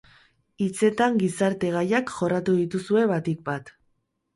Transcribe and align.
Hitzetan 0.65 1.21
gizarte 1.25 1.71
gaiak 1.77 2.17
jorratu 2.17 2.59
dituzue, 2.65 3.09
batik 3.17 3.51
bat. 3.53 3.77